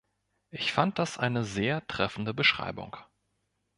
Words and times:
Ich 0.49 0.71
fand 0.73 0.97
das 0.97 1.19
eine 1.19 1.43
sehr 1.43 1.85
treffende 1.85 2.33
Beschreibung. 2.33 2.97